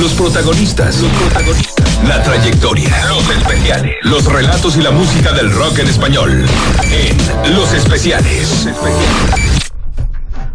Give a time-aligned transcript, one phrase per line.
[0.00, 1.00] Los protagonistas.
[1.00, 2.04] Los protagonistas.
[2.04, 2.90] La trayectoria.
[3.06, 3.94] Los especiales.
[4.02, 6.44] Los relatos y la música del rock en español.
[6.90, 8.66] En Los Especiales.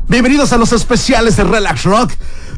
[0.10, 2.12] Bienvenidos a los especiales de Relax Rock.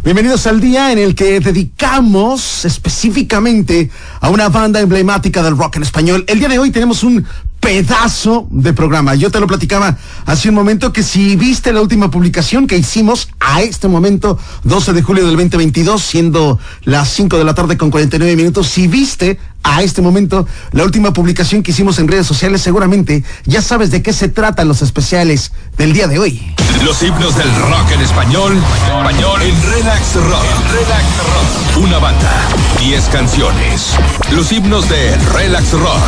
[0.03, 5.83] Bienvenidos al día en el que dedicamos específicamente a una banda emblemática del rock en
[5.83, 6.25] español.
[6.27, 7.27] El día de hoy tenemos un
[7.61, 9.15] pedazo de programa.
[9.15, 13.29] Yo te lo platicaba hace un momento que si viste la última publicación que hicimos
[13.39, 17.91] a este momento, 12 de julio del 2022, siendo las 5 de la tarde con
[17.91, 22.61] 49 minutos, si viste a este momento la última publicación que hicimos en redes sociales,
[22.61, 26.53] seguramente ya sabes de qué se tratan los especiales del día de hoy.
[26.83, 30.45] Los himnos del rock en español, español en Relax Rock.
[30.71, 31.83] Relax Rock.
[31.83, 32.47] Una banda,
[32.79, 33.91] 10 canciones.
[34.31, 36.01] Los himnos de Relax Rock.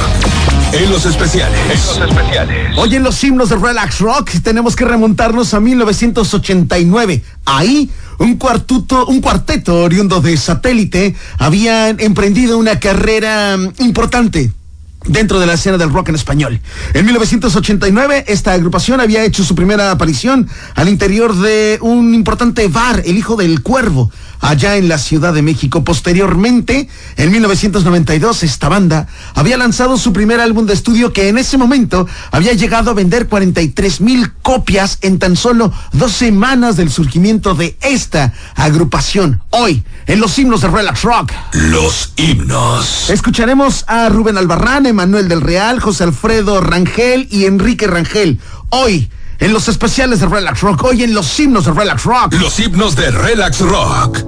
[0.73, 1.59] En los especiales.
[1.61, 2.77] En los especiales.
[2.77, 7.23] Hoy en los himnos de Relax Rock tenemos que remontarnos a 1989.
[7.45, 14.51] Ahí un cuarteto oriundo de satélite habían emprendido una carrera mm, importante
[15.05, 16.61] dentro de la escena del rock en español.
[16.93, 23.03] En 1989, esta agrupación había hecho su primera aparición al interior de un importante bar,
[23.05, 24.11] El Hijo del Cuervo,
[24.43, 25.83] allá en la Ciudad de México.
[25.83, 31.57] Posteriormente, en 1992, esta banda había lanzado su primer álbum de estudio que en ese
[31.57, 37.55] momento había llegado a vender 43 mil copias en tan solo dos semanas del surgimiento
[37.55, 39.41] de esta agrupación.
[39.49, 41.31] Hoy, en los himnos de Relax Rock.
[41.53, 43.09] Los himnos.
[43.09, 48.39] Escucharemos a Rubén Albarrán, Emanuel del Real, José Alfredo Rangel y Enrique Rangel.
[48.69, 49.09] Hoy,
[49.43, 52.33] en los especiales de Relax Rock, hoy en los himnos de Relax Rock.
[52.39, 54.23] Los himnos de Relax Rock.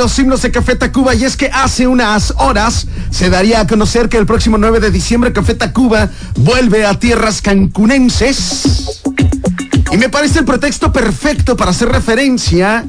[0.00, 4.08] Los himnos de Café Tacuba y es que hace unas horas se daría a conocer
[4.08, 9.02] que el próximo 9 de diciembre Café Tacuba vuelve a tierras cancunenses.
[9.92, 12.86] Y me parece el pretexto perfecto para hacer referencia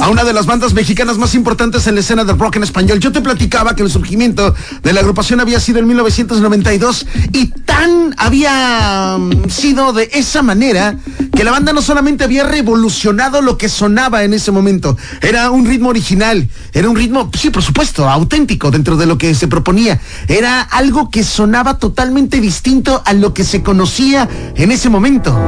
[0.00, 3.00] a una de las bandas mexicanas más importantes en la escena del rock en español.
[3.00, 4.54] Yo te platicaba que el surgimiento
[4.84, 10.96] de la agrupación había sido en 1992 y tan había mm, sido de esa manera
[11.36, 15.66] que la banda no solamente había revolucionado lo que sonaba en ese momento, era un
[15.66, 20.00] ritmo original, era un ritmo, sí, por supuesto, auténtico dentro de lo que se proponía,
[20.28, 25.38] era algo que sonaba totalmente distinto a lo que se conocía en ese momento.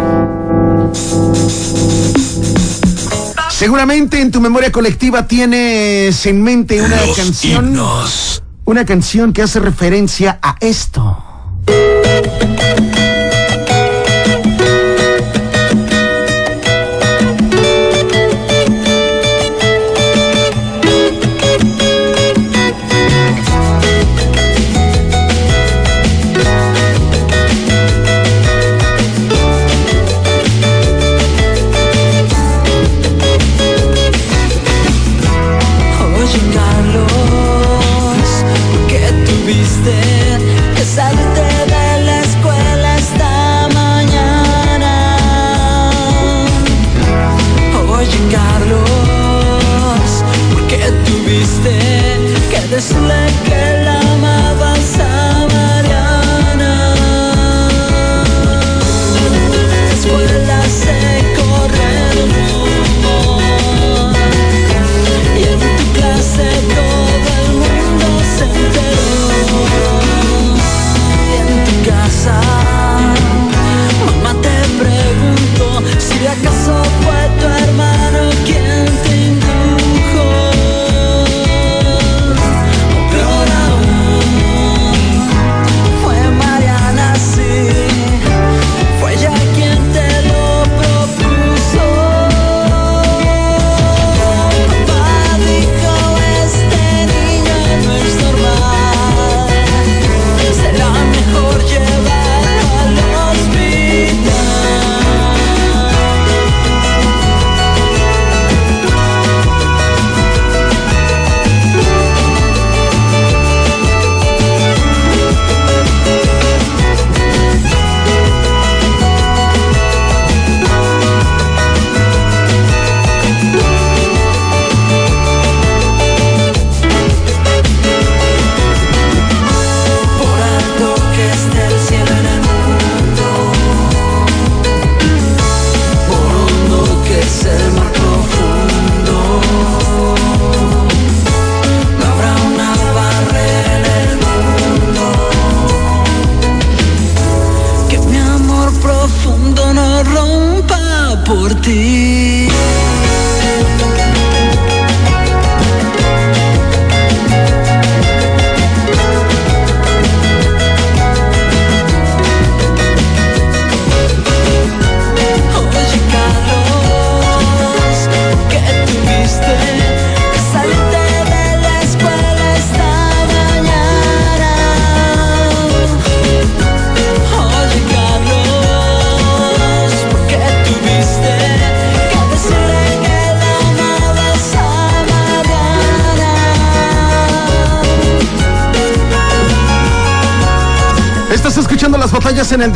[3.51, 7.69] Seguramente en tu memoria colectiva tienes en mente una Los canción.
[7.69, 8.43] himnos.
[8.67, 11.25] Una canción que hace referencia a esto.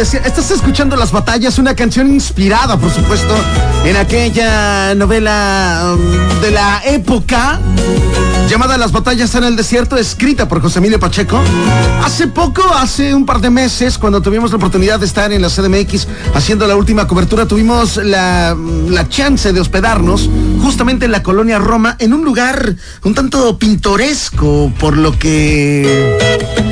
[0.02, 3.36] Estás escuchando las batallas, una canción inspirada, por supuesto,
[3.84, 7.60] en aquella novela um, de la época
[8.48, 11.40] llamada Las batallas en el desierto, escrita por José Emilio Pacheco.
[12.02, 15.48] Hace poco, hace un par de meses, cuando tuvimos la oportunidad de estar en la
[15.48, 18.56] CDMX haciendo la última cobertura, tuvimos la,
[18.88, 20.28] la chance de hospedarnos
[20.60, 26.71] justamente en la colonia Roma, en un lugar un tanto pintoresco, por lo que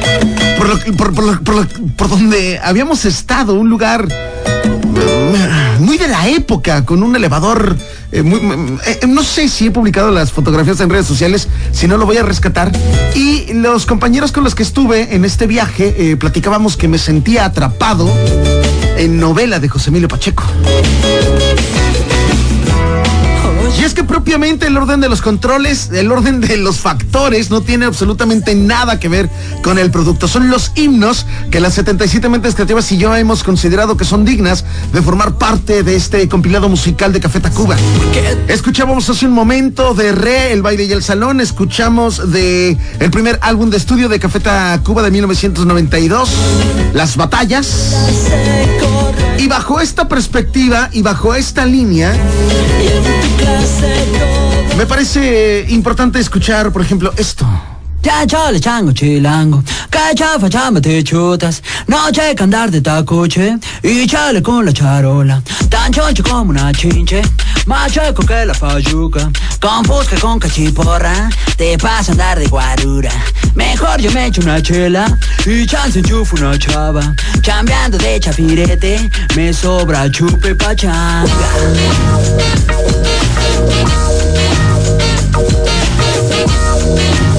[0.97, 7.77] por, donde habíamos estado, un lugar eh, muy de la época, con un elevador.
[8.13, 8.41] eh, muy-
[8.87, 12.17] eh, no sé si he publicado las fotografías en redes sociales, si no lo voy
[12.19, 12.73] a rescatar.
[13.15, 18.11] Y los compañeros con los que estuve en este viaje platicábamos que me sentía atrapado
[18.97, 20.43] en novela de José Emilio Pacheco.
[23.79, 27.61] Y es que propiamente el orden de los controles, el orden de los factores no
[27.61, 29.31] tiene absolutamente nada que ver
[29.63, 30.29] con el producto.
[30.29, 34.65] Son los himnos que las 77 mentes creativas y yo hemos considerado que son dignas
[34.93, 37.77] de formar parte de este compilado musical de Café Tacuba.
[38.49, 43.39] Escuchábamos hace un momento de Re, El baile y el salón, escuchamos de el primer
[43.43, 46.31] álbum de estudio de Café Tacuba de 1992,
[46.93, 47.97] Las batallas.
[49.41, 52.13] Y bajo esta perspectiva y bajo esta línea,
[54.77, 57.47] me parece importante escuchar, por ejemplo, esto.
[58.03, 64.41] Ya chale chango chilango, cacha fachamba te chutas, noche que andar de tacoche y chale
[64.43, 67.21] con la charola, tan choncho como una chinche,
[67.67, 69.31] más chueco que la fayuca,
[69.61, 73.13] con fusca con cachiporra, te pasa andar de guarura,
[73.55, 75.19] mejor yo me echo una chela.
[75.45, 81.27] Y chance enchufo una chava, chambeando de chapirete, me sobra chupe pachanga.
[86.81, 87.30] Si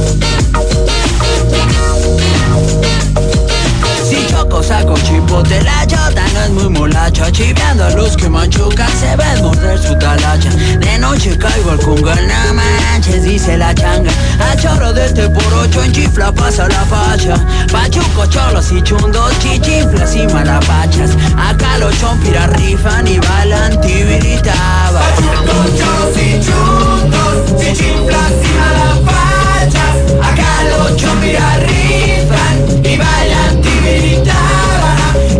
[4.51, 9.15] choco saco chipote la chota no es muy molacha Chiveando a los que manchucan se
[9.15, 10.49] ven morder su talacha.
[10.49, 14.11] De noche caigo al conga, no manches, dice la changa.
[14.39, 17.35] A chorro de este por ocho en chifla pasa la facha.
[17.71, 21.11] Pachuco, cholos y chundos, chichiflas y malapachas.
[21.37, 25.01] Acá los chompira rifan y bailan tibiritaba
[30.21, 33.61] Acá los chompira rifan y bailan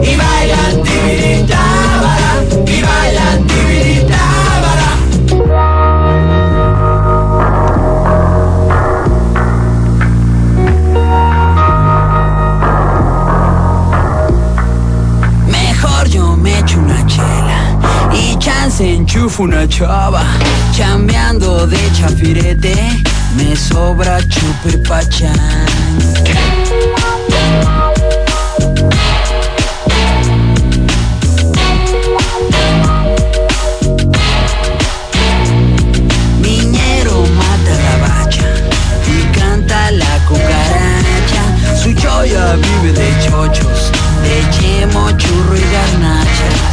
[0.04, 2.32] y bailan tibiritábara
[2.66, 4.90] y bailan tibiritábara.
[15.48, 17.80] Mejor yo me echo una chela
[18.14, 20.24] y chance enchufo una chava.
[20.76, 22.76] Chambeando de chafirete
[23.36, 25.38] me sobra chupe pachán
[27.42, 27.91] Miñero
[39.98, 41.76] la cucaracha.
[41.76, 43.92] Su choya vive de chochos,
[44.24, 46.72] de chemo, churro y garnachas.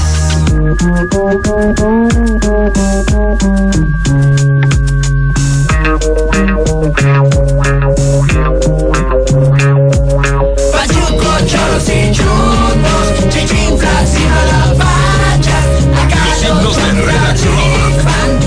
[10.73, 15.67] Pachuco, choros y chungos, chichinflas y malapachas.
[15.97, 16.23] Acá
[16.63, 17.95] Los de Relax Rock.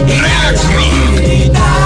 [0.08, 1.81] Relax Rock.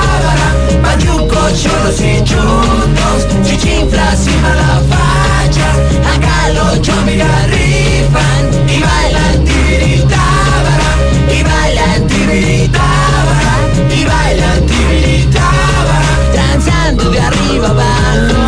[1.45, 5.77] Pachuco, choros y chungos, chichinflas y malapachas.
[6.15, 10.89] Acá los chomigas rifan y bailan tibiritábara,
[11.31, 13.55] y bailan tibiritábara,
[13.91, 16.01] y bailan tibiritábara.
[16.33, 18.41] Danzando de arriba abajo,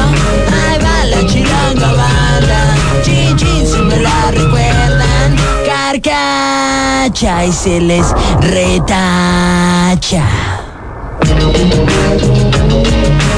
[0.52, 2.76] ahí va la chilanga banda.
[3.04, 5.36] Chin chin si me la recuerdan,
[5.68, 8.08] carcacha y se les
[8.42, 10.24] retacha.
[12.78, 13.37] En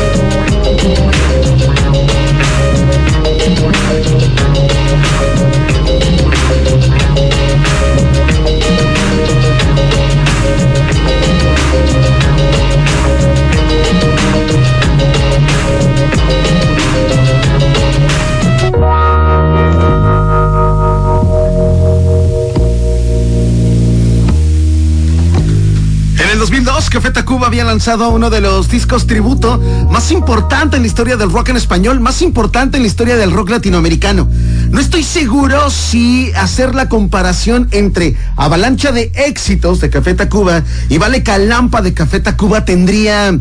[26.89, 31.17] 2002, Café Tacuba había lanzado uno de los discos tributo más importante en la historia
[31.17, 34.27] del rock en español, más importante en la historia del rock latinoamericano.
[34.69, 40.97] No estoy seguro si hacer la comparación entre Avalancha de éxitos de Café Tacuba y
[40.97, 43.37] Vale Calampa de Café Tacuba tendría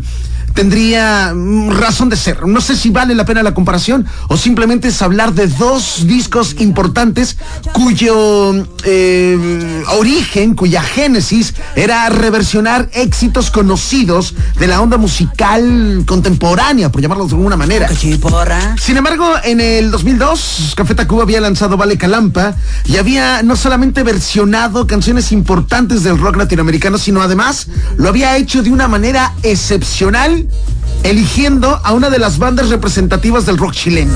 [0.59, 2.45] tendría mm, razón de ser.
[2.45, 6.53] No sé si vale la pena la comparación o simplemente es hablar de dos discos
[6.59, 7.37] importantes
[7.71, 17.01] cuyo eh, origen, cuya génesis era reversionar éxitos conocidos de la onda musical contemporánea, por
[17.01, 17.87] llamarlo de alguna manera.
[18.77, 24.03] Sin embargo, en el 2002, Café Tacuba había lanzado Vale Calampa y había no solamente
[24.03, 30.48] versionado canciones importantes del rock latinoamericano, sino además lo había hecho de una manera excepcional,
[31.03, 34.13] eligiendo a una de las bandas representativas del rock chileno.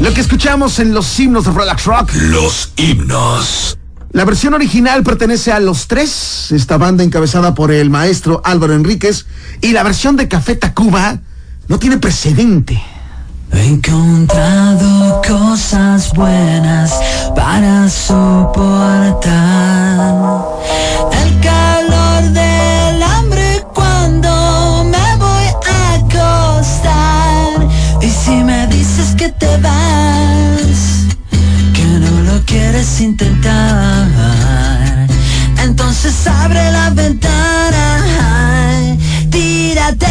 [0.00, 3.76] Lo que escuchamos en los himnos de Relax Rock Los himnos.
[4.12, 9.26] la versión original pertenece a Los Tres, esta banda encabezada por el maestro Álvaro Enríquez,
[9.60, 11.18] y la versión de Café Tacuba
[11.66, 12.80] no tiene precedente.
[13.52, 16.92] He encontrado cosas buenas
[17.34, 19.32] para soportar
[21.12, 22.47] el calor del
[29.18, 31.06] que te vas,
[31.74, 34.06] que no lo quieres intentar,
[35.60, 38.06] entonces abre la ventana,
[39.28, 40.06] tírate.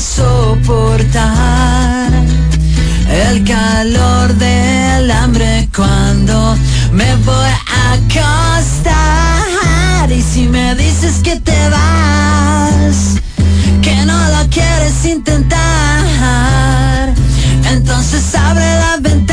[0.00, 1.20] Soportar
[3.10, 6.56] el calor del hambre cuando
[6.92, 8.90] me voy a acostar.
[10.10, 13.20] Y si me dices que te vas,
[13.82, 17.12] que no lo quieres intentar,
[17.70, 19.29] entonces abre la ventana,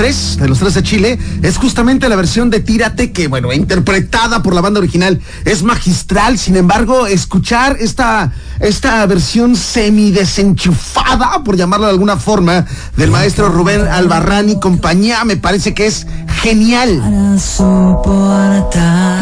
[0.00, 4.54] de los tres de Chile, es justamente la versión de Tírate, que bueno, interpretada por
[4.54, 6.38] la banda original, es magistral.
[6.38, 12.64] Sin embargo, escuchar esta, esta versión semidesenchufada, por llamarlo de alguna forma,
[12.96, 16.06] del maestro Rubén Albarrán y compañía, me parece que es
[16.42, 17.02] genial.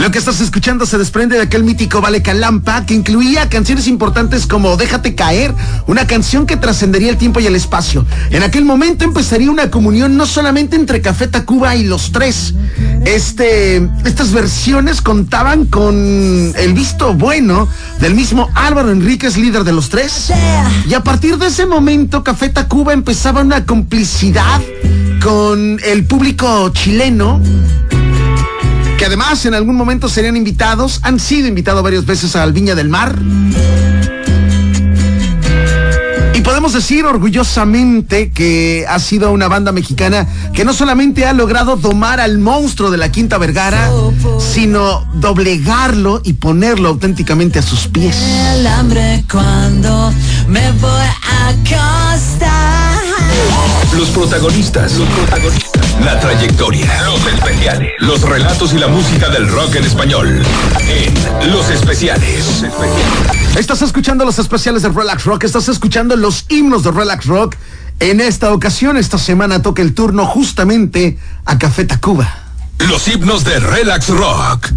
[0.01, 4.47] Lo que estás escuchando se desprende de aquel mítico Vale Calampa que incluía canciones importantes
[4.47, 5.53] como Déjate caer,
[5.87, 8.07] una canción que trascendería el tiempo y el espacio.
[8.31, 12.55] En aquel momento empezaría una comunión no solamente entre Café Tacuba y los tres.
[13.05, 15.97] Este, estas versiones contaban con
[16.57, 17.69] el visto bueno
[18.01, 20.33] del mismo Álvaro Enríquez, líder de los tres.
[20.89, 24.61] Y a partir de ese momento, Café Tacuba empezaba una complicidad
[25.23, 27.41] con el público chileno
[28.99, 32.89] que además en algún momento serían invitados, han sido invitados varias veces al Viña del
[32.89, 33.17] Mar.
[36.35, 41.77] Y podemos decir orgullosamente que ha sido una banda mexicana que no solamente ha logrado
[41.77, 43.89] domar al monstruo de la Quinta Vergara,
[44.41, 48.17] sino doblegarlo y ponerlo auténticamente a sus pies.
[48.55, 49.68] El hambre cuando
[54.19, 54.95] protagonistas.
[54.95, 55.97] Los protagonistas.
[56.05, 57.03] La trayectoria.
[57.05, 57.93] Los especiales.
[58.01, 60.43] Los relatos y la música del rock en español.
[60.81, 62.45] En Los Especiales.
[62.45, 63.57] Los especiales.
[63.57, 67.55] Estás escuchando los especiales de Relax Rock, estás escuchando los himnos de Relax Rock.
[68.01, 72.29] En esta ocasión, esta semana toca el turno justamente a Café Tacuba.
[72.89, 74.69] Los himnos de Relax Rock.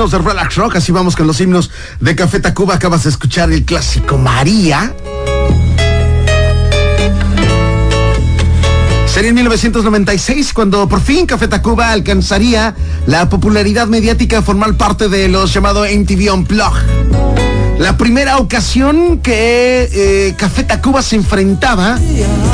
[0.00, 2.76] Himnos de Relax Rock, así vamos con los himnos de Café Tacuba.
[2.76, 4.94] Acabas de escuchar el clásico María.
[9.04, 15.10] Sería en 1996 cuando por fin Café Tacuba alcanzaría la popularidad mediática de formar parte
[15.10, 17.49] de los llamados MTV Unplugged.
[17.80, 21.98] La primera ocasión que eh, Café Tacuba se enfrentaba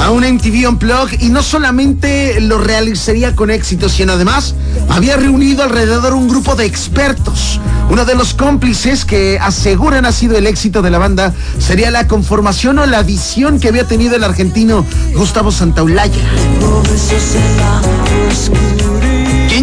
[0.00, 4.54] a un MTV Unplugged y no solamente lo realizaría con éxito, sino además
[4.88, 7.60] había reunido alrededor un grupo de expertos.
[7.90, 12.06] Uno de los cómplices que aseguran ha sido el éxito de la banda sería la
[12.06, 16.22] conformación o la visión que había tenido el argentino Gustavo Santaolalla.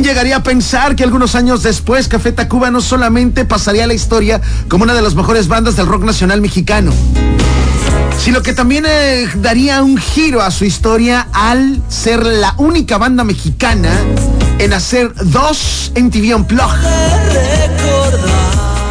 [0.04, 3.94] ¿Quién llegaría a pensar que algunos años después Café Tacuba no solamente pasaría a la
[3.94, 6.92] historia como una de las mejores bandas del rock nacional mexicano,
[8.20, 13.24] sino que también eh, daría un giro a su historia al ser la única banda
[13.24, 13.92] mexicana
[14.60, 16.86] en hacer dos MTV Unplugged.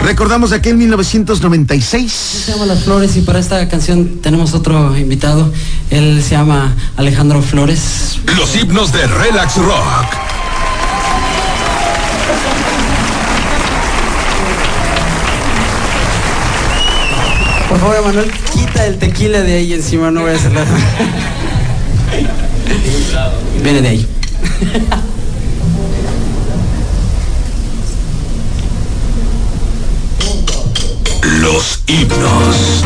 [0.05, 2.11] Recordamos de aquel 1996.
[2.11, 5.53] Se llama Las Flores y para esta canción tenemos otro invitado.
[5.91, 8.19] Él se llama Alejandro Flores.
[8.35, 10.32] Los himnos de Relax Rock.
[17.69, 20.67] Por favor, Emanuel, quita el tequila de ahí encima, no voy a hacer nada.
[23.63, 24.09] Viene de ahí.
[31.41, 32.83] Los himnos.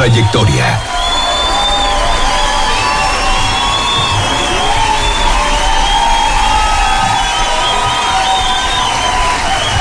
[0.00, 0.80] Trayectoria.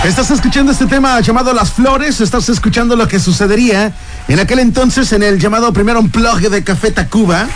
[0.03, 3.93] Estás escuchando este tema llamado Las Flores, estás escuchando lo que sucedería
[4.27, 7.47] en aquel entonces en el llamado primero unplug de Café Tacuba,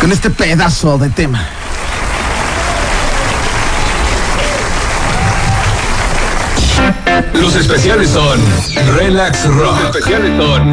[0.00, 1.46] con este pedazo de tema.
[7.34, 8.40] Los especiales son
[8.96, 9.80] Relax Rock.
[9.80, 10.72] Los especiales son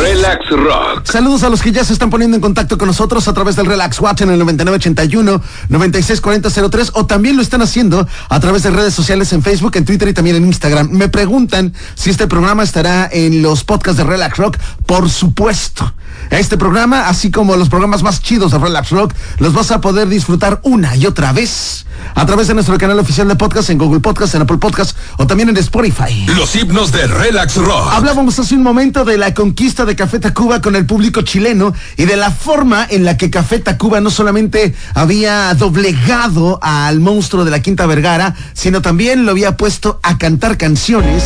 [0.00, 1.04] Relax Rock.
[1.04, 3.66] Saludos a los que ya se están poniendo en contacto con nosotros a través del
[3.66, 8.94] Relax Watch en el 9981 964003 o también lo están haciendo a través de redes
[8.94, 10.88] sociales en Facebook, en Twitter y también en Instagram.
[10.90, 14.56] Me preguntan si este programa estará en los podcasts de Relax Rock.
[14.86, 15.92] Por supuesto.
[16.30, 20.08] Este programa, así como los programas más chidos de Relax Rock, los vas a poder
[20.08, 24.00] disfrutar una y otra vez a través de nuestro canal oficial de podcast en Google
[24.00, 26.26] Podcast, en Apple Podcast o también en Spotify.
[26.36, 27.88] Los himnos de Relax Rock.
[27.92, 32.04] Hablábamos hace un momento de la conquista de Café Tacuba con el público chileno y
[32.04, 37.50] de la forma en la que Café Tacuba no solamente había doblegado al monstruo de
[37.50, 41.24] la Quinta Vergara, sino también lo había puesto a cantar canciones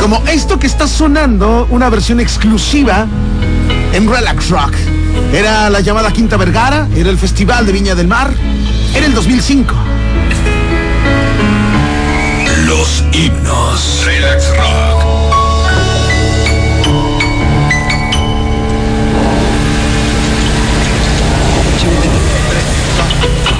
[0.00, 3.06] como esto que está sonando, una versión exclusiva
[3.94, 4.74] en Relax Rock.
[5.32, 8.34] Era la llamada Quinta Vergara, era el Festival de Viña del Mar,
[8.92, 9.74] era el 2005.
[12.66, 14.02] Los himnos.
[14.04, 15.04] Relax Rock.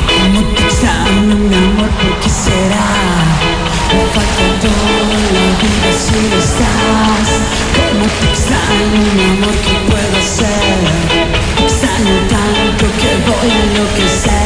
[0.09, 2.87] Como te extraño, mi amor, ¿por qué será?
[3.93, 7.34] Me falta toda la vida si no estás.
[8.05, 9.25] Te extraño, mi
[9.65, 10.19] ¿qué puedo?
[11.57, 14.45] Te extraño tanto que voy a enloquecer.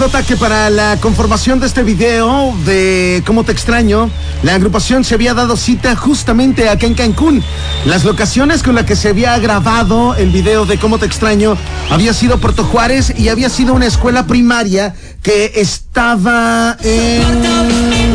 [0.00, 4.08] Anécdota que para la conformación de este video de Cómo te extraño,
[4.42, 7.44] la agrupación se había dado cita justamente acá en Cancún.
[7.84, 11.54] Las locaciones con las que se había grabado el video de Cómo te extraño
[11.90, 18.14] había sido Puerto Juárez y había sido una escuela primaria que estaba en...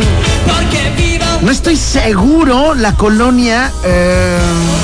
[1.43, 3.71] No estoy seguro la colonia...
[3.83, 4.74] Eh,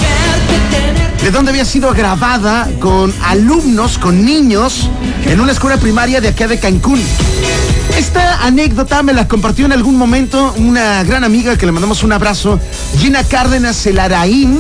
[1.22, 4.90] de dónde había sido grabada con alumnos, con niños,
[5.26, 7.00] en una escuela primaria de acá de Cancún.
[7.96, 12.12] Esta anécdota me la compartió en algún momento una gran amiga que le mandamos un
[12.14, 12.60] abrazo,
[12.98, 14.60] Gina Cárdenas Celaraín.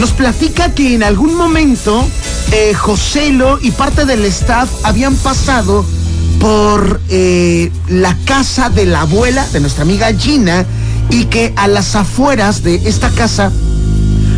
[0.00, 2.08] Nos platica que en algún momento
[2.52, 5.84] eh, Joselo y parte del staff habían pasado
[6.40, 10.64] por eh, la casa de la abuela de nuestra amiga Gina
[11.10, 13.52] y que a las afueras de esta casa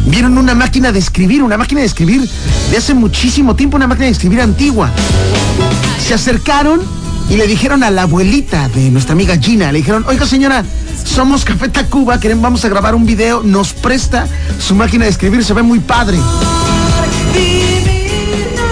[0.07, 2.29] vieron una máquina de escribir, una máquina de escribir
[2.71, 4.91] de hace muchísimo tiempo, una máquina de escribir antigua.
[5.99, 6.81] Se acercaron
[7.29, 10.65] y le dijeron a la abuelita de nuestra amiga Gina, le dijeron, oiga señora,
[11.05, 14.27] somos Café Tacuba, queremos, vamos a grabar un video, nos presta
[14.59, 16.19] su máquina de escribir, se ve muy padre.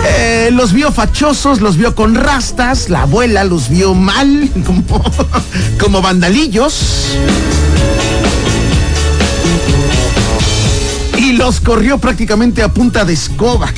[0.06, 4.84] Eh, los vio fachosos, los vio con rastas, la abuela los vio mal, como,
[5.80, 7.16] como vandalillos.
[11.36, 13.68] Los corrió prácticamente a punta de escoba.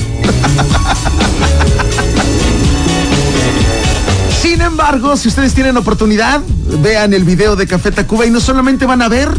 [4.41, 6.41] Sin embargo, si ustedes tienen oportunidad,
[6.81, 9.29] vean el video de Café Tacuba y no solamente van a ver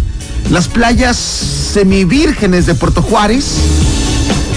[0.50, 3.54] las playas semivírgenes de Puerto Juárez,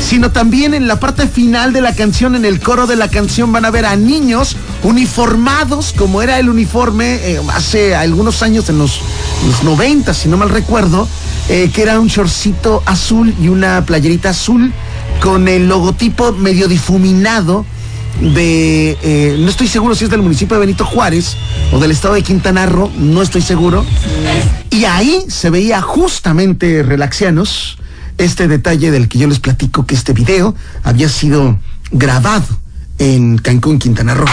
[0.01, 3.51] sino también en la parte final de la canción, en el coro de la canción,
[3.51, 8.79] van a ver a niños uniformados, como era el uniforme eh, hace algunos años, en
[8.79, 8.99] los,
[9.47, 11.07] los 90, si no mal recuerdo,
[11.53, 14.71] eh, que era un shortcito azul y una playerita azul
[15.21, 17.65] con el logotipo medio difuminado
[18.21, 21.35] de, eh, no estoy seguro si es del municipio de Benito Juárez
[21.73, 23.85] o del estado de Quintana Roo, no estoy seguro.
[24.69, 27.77] Y ahí se veía justamente Relaxianos,
[28.17, 31.59] este detalle del que yo les platico que este video había sido
[31.91, 32.47] grabado
[32.97, 34.29] en Cancún, Quintana Roo.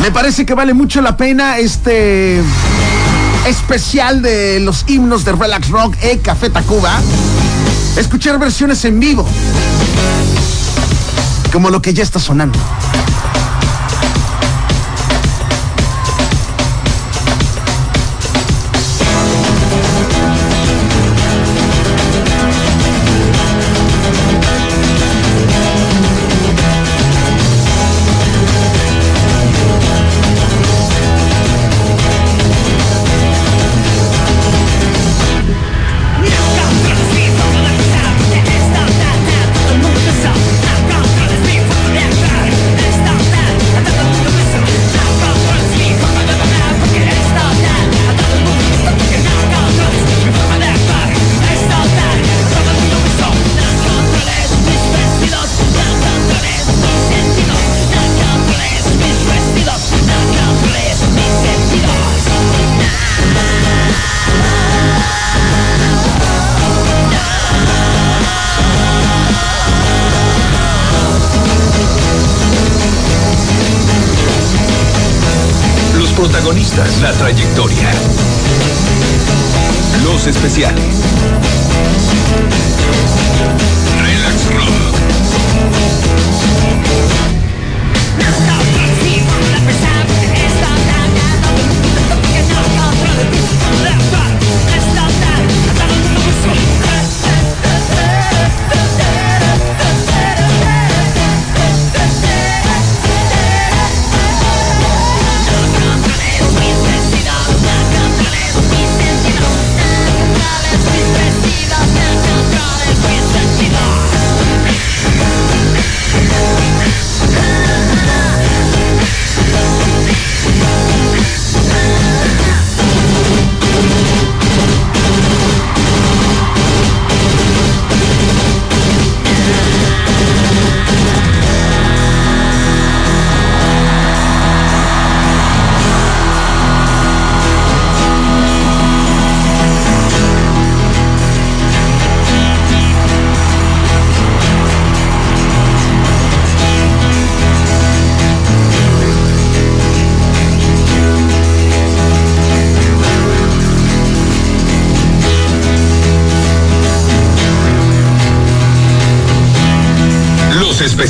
[0.00, 2.42] Me parece que vale mucho la pena este
[3.46, 7.00] especial de los himnos de Relax Rock e Café Tacuba.
[7.96, 9.26] Escuchar versiones en vivo.
[11.52, 12.58] Como lo que ya está sonando.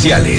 [0.05, 0.31] Especiales.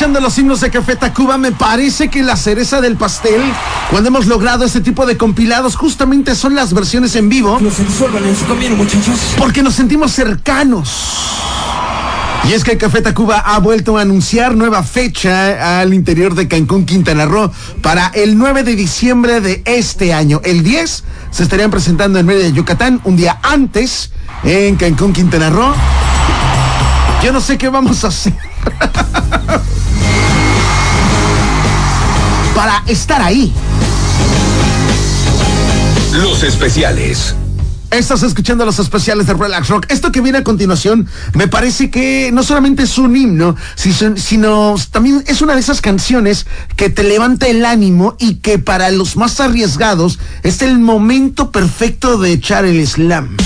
[0.00, 1.36] Escuchando los himnos de Café Tacuba.
[1.36, 3.42] Me parece que la cereza del pastel,
[3.90, 7.84] cuando hemos logrado este tipo de compilados, justamente son las versiones en vivo, No se
[7.84, 9.34] disuelvan en su camino, muchachos.
[9.36, 10.88] porque nos sentimos cercanos.
[12.48, 16.86] Y es que Café Tacuba ha vuelto a anunciar nueva fecha al interior de Cancún,
[16.86, 20.40] Quintana Roo, para el 9 de diciembre de este año.
[20.44, 24.12] El 10 se estarían presentando en Mérida, Yucatán, un día antes
[24.44, 25.74] en Cancún, Quintana Roo.
[27.22, 28.32] Yo no sé qué vamos a hacer.
[32.54, 33.52] para estar ahí.
[36.12, 37.34] Los especiales.
[37.90, 39.86] Estás escuchando los especiales de Relax Rock.
[39.88, 45.24] Esto que viene a continuación me parece que no solamente es un himno, sino también
[45.26, 46.46] es una de esas canciones
[46.76, 52.16] que te levanta el ánimo y que para los más arriesgados es el momento perfecto
[52.18, 53.36] de echar el slam.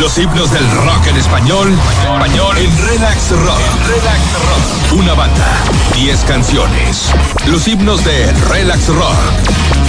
[0.00, 1.78] Los himnos del rock en español.
[2.02, 3.60] Español en Relax Rock.
[3.88, 5.00] Relax Rock.
[5.00, 5.46] Una banda.
[5.94, 7.10] Diez canciones.
[7.46, 9.16] Los himnos de Relax Rock.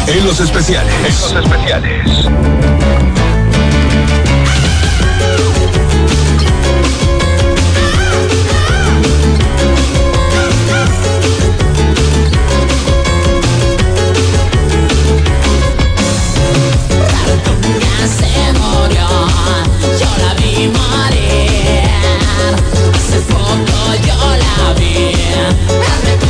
[0.07, 0.93] En los especiales.
[0.95, 2.27] En los especiales.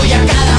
[0.07, 0.56] Hazme tuya cada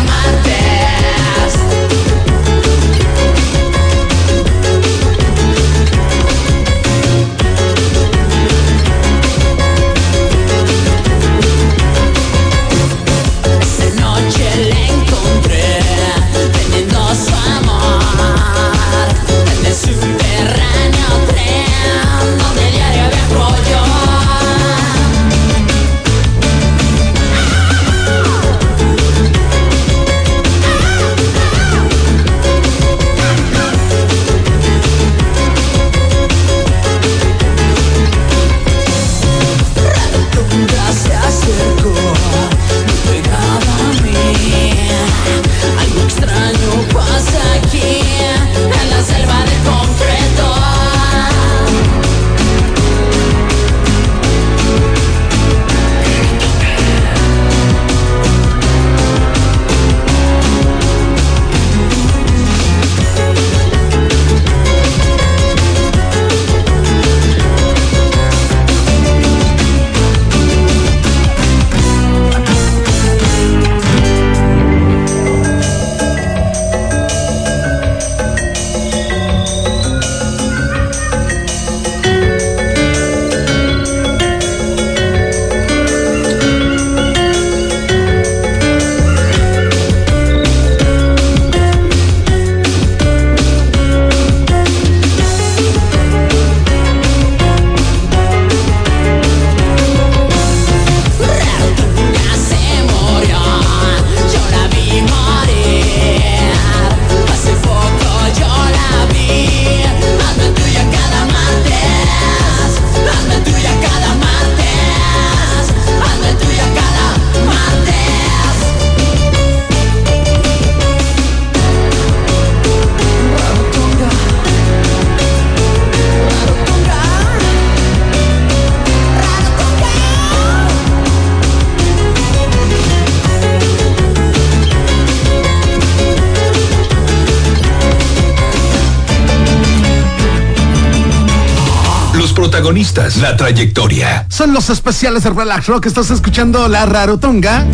[143.21, 144.27] la trayectoria.
[144.29, 145.87] Son los especiales de Relax Rock.
[145.87, 147.65] Estás escuchando la Rarotonga.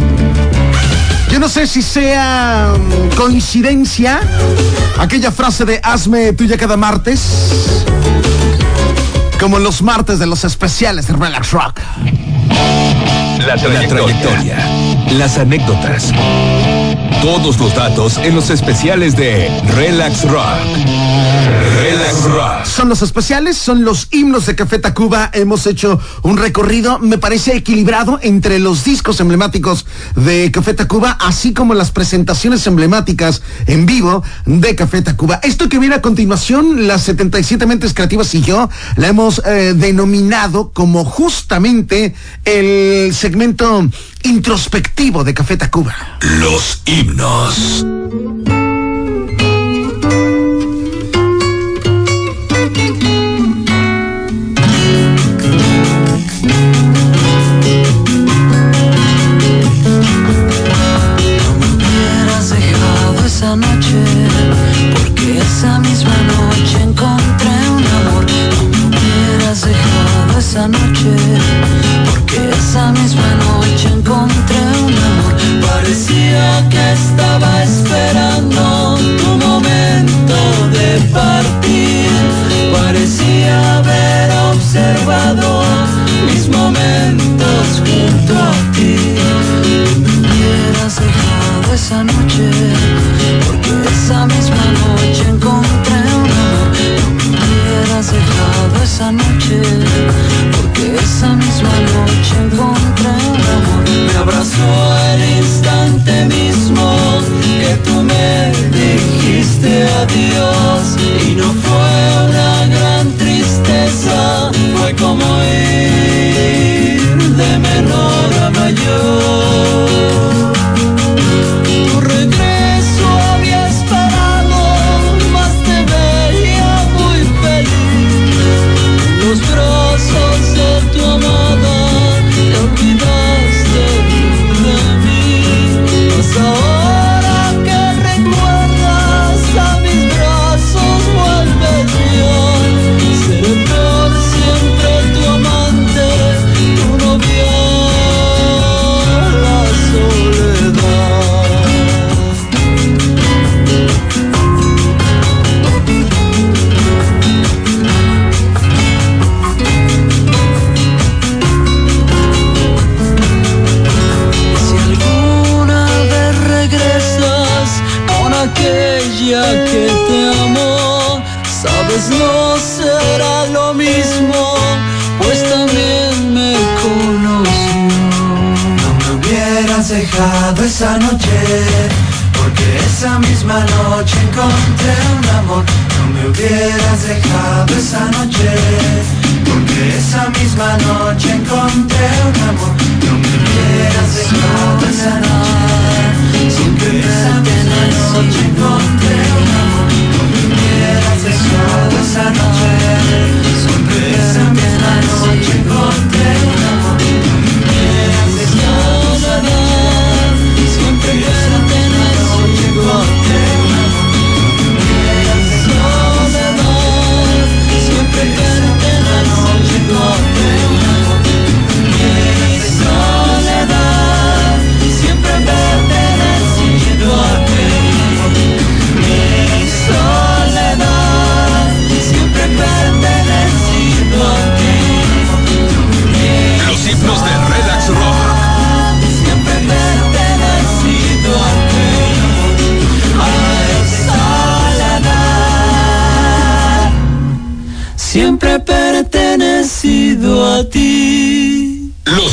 [1.31, 4.21] Yo no sé si sea mm, coincidencia
[4.99, 7.23] aquella frase de hazme tuya cada martes.
[9.41, 11.81] Como los martes de los especiales de Relax Rock.
[13.47, 14.59] La trayectoria.
[15.13, 16.13] Las anécdotas.
[17.25, 20.59] Todos los datos en los especiales de Relax Rock.
[21.81, 22.65] Relax Rock.
[22.67, 25.31] Son los especiales, son los himnos de Café Tacuba.
[25.33, 31.55] Hemos hecho un recorrido, me parece equilibrado entre los discos emblemáticos de Café Tacuba, así
[31.55, 35.41] como las presentaciones emblemáticas en vivo de Café Tacuba.
[35.43, 40.73] Esto que viene a continuación, las 77 Mentes Creativas y yo, la hemos eh, denominado
[40.73, 42.15] como justamente
[42.45, 43.89] el segmento
[44.25, 45.95] introspectivo de Café Tacuba.
[46.41, 47.85] Los himnos.
[61.61, 64.05] hubieras dejado esa noche
[64.95, 71.11] Porque esa misma noche encontré un amor No me hubieras dejado esa noche
[72.11, 73.54] Porque esa misma noche
[76.71, 78.24] que estaba esperando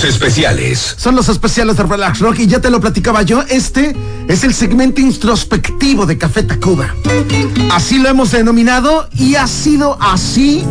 [0.03, 0.95] Especiales.
[0.97, 3.95] Son los especiales de Relax Rock y ya te lo platicaba yo, este
[4.27, 6.95] es el segmento introspectivo de Café Tacuba.
[7.71, 10.63] Así lo hemos denominado y ha sido así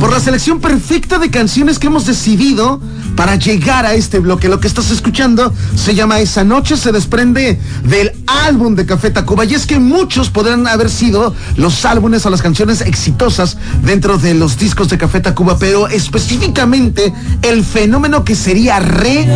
[0.00, 2.80] por la selección perfecta de canciones que hemos decidido
[3.16, 4.48] para llegar a este bloque.
[4.48, 9.44] Lo que estás escuchando se llama Esa Noche, se desprende del álbum de Café Tacuba
[9.44, 14.34] y es que muchos podrán haber sido los álbumes o las canciones exitosas dentro de
[14.34, 19.28] los discos de Café Tacuba, pero específicamente el fenómeno que sería re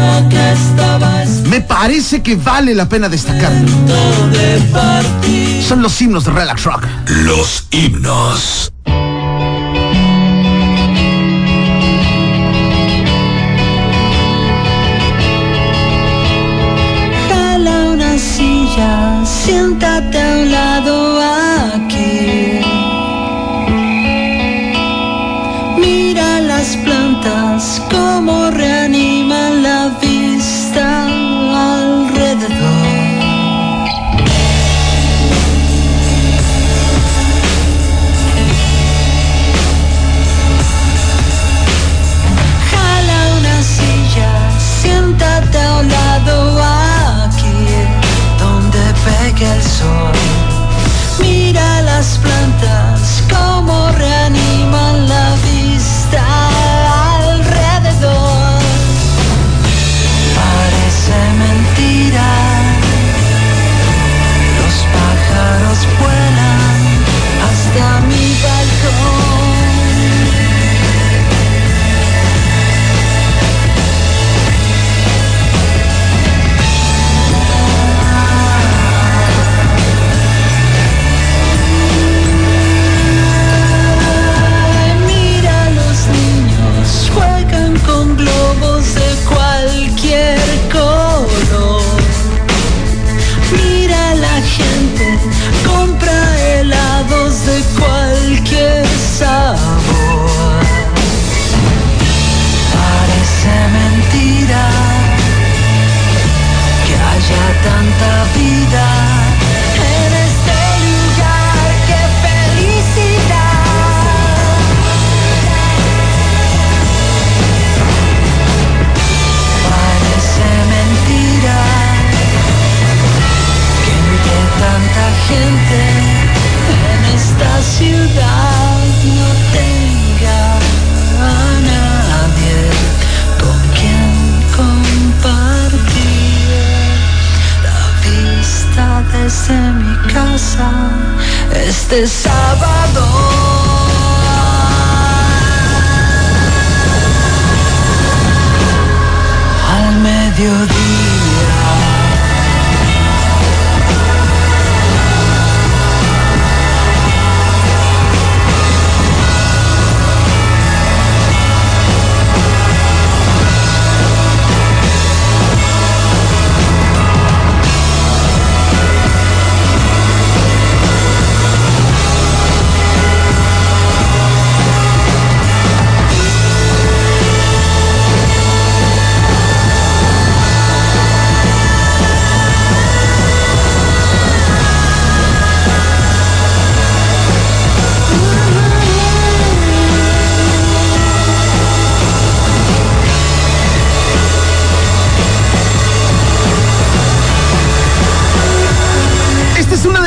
[1.48, 3.52] me parece que vale la pena destacar.
[5.66, 6.84] Son los himnos de Relax Rock.
[7.24, 8.72] Los himnos.
[19.46, 21.15] Siéntate a un lado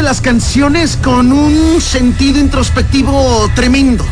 [0.09, 4.03] las canciones con un sentido introspectivo tremendo.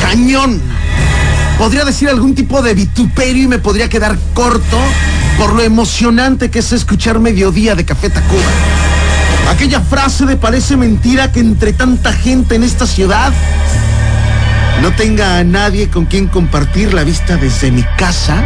[0.00, 0.62] Cañón.
[1.58, 4.78] Podría decir algún tipo de vituperio y me podría quedar corto
[5.36, 8.44] por lo emocionante que es escuchar Mediodía de Café Tacuba.
[9.50, 13.32] Aquella frase de parece mentira que entre tanta gente en esta ciudad
[14.82, 18.40] no tenga a nadie con quien compartir la vista desde mi casa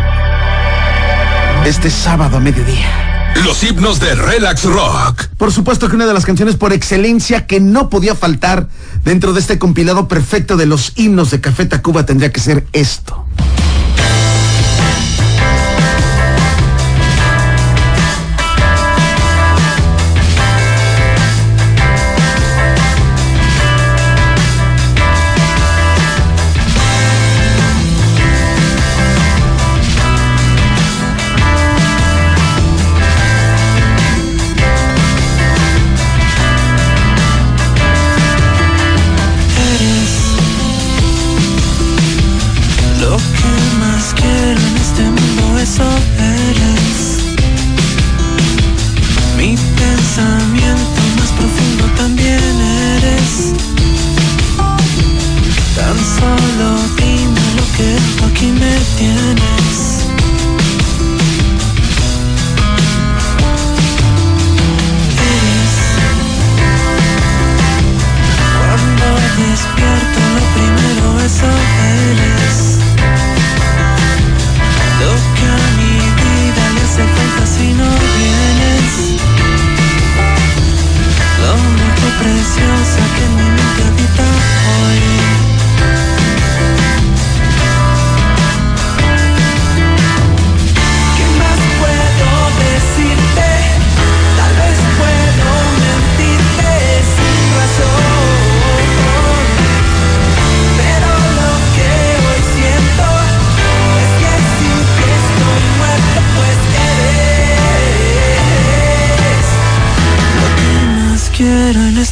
[1.66, 3.07] este sábado a mediodía.
[3.44, 5.26] Los himnos de Relax Rock.
[5.36, 8.68] Por supuesto que una de las canciones por excelencia que no podía faltar
[9.04, 13.26] dentro de este compilado perfecto de los himnos de Café Tacuba tendría que ser esto.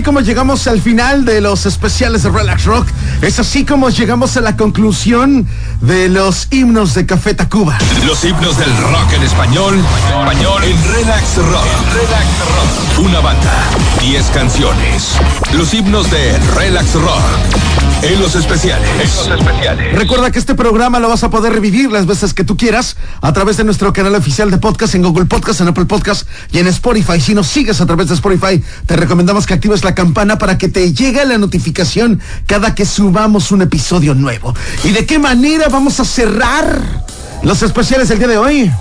[0.00, 2.86] así como llegamos al final de los especiales de Relax Rock.
[3.20, 5.46] Es así como llegamos a la conclusión
[5.82, 7.76] de los himnos de Café Tacuba.
[8.06, 11.66] Los himnos del rock en español, español en Relax Rock.
[11.92, 13.06] Relax Rock.
[13.06, 13.52] Una banda,
[14.00, 15.16] 10 canciones.
[15.52, 17.80] Los himnos de Relax Rock.
[18.02, 18.88] En los especiales.
[18.88, 19.94] En los especiales.
[19.94, 23.32] Recuerda que este programa lo vas a poder revivir las veces que tú quieras a
[23.34, 26.66] través de nuestro canal oficial de podcast en Google Podcast, en Apple Podcast y en
[26.68, 27.20] Spotify.
[27.20, 30.70] Si nos sigues a través de Spotify, te recomendamos que actives la campana para que
[30.70, 34.54] te llegue la notificación cada que subamos un episodio nuevo.
[34.82, 37.04] ¿Y de qué manera vamos a cerrar
[37.42, 38.72] los especiales del día de hoy?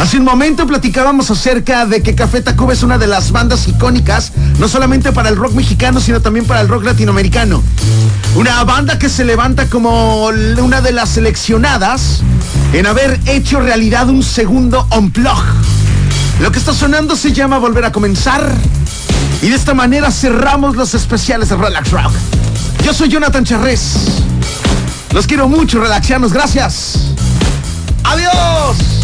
[0.00, 4.32] Hace un momento platicábamos acerca de que Café Tacuba es una de las bandas icónicas,
[4.58, 7.62] no solamente para el rock mexicano, sino también para el rock latinoamericano.
[8.34, 12.22] Una banda que se levanta como una de las seleccionadas
[12.72, 15.44] en haber hecho realidad un segundo unplug.
[16.40, 18.54] Lo que está sonando se llama Volver a Comenzar.
[19.40, 22.12] Y de esta manera cerramos los especiales de Relax Rock.
[22.84, 23.94] Yo soy Jonathan Charrés.
[25.12, 26.32] Los quiero mucho, relaxianos.
[26.32, 27.12] Gracias.
[28.04, 28.97] Adiós.